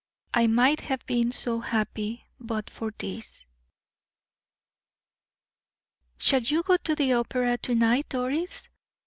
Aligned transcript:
"I 0.33 0.47
MIGHT 0.47 0.79
HAVE 0.81 1.05
BEEN 1.05 1.31
SO 1.31 1.59
HAPPY, 1.59 2.25
BUT 2.39 2.71
FOR 2.71 2.91
THIS!" 2.97 3.45
"Shall 6.17 6.41
you 6.41 6.63
go 6.63 6.77
to 6.77 6.95
the 6.95 7.13
opera 7.13 7.59
to 7.59 7.75
night, 7.75 8.09
Doris?" 8.09 8.67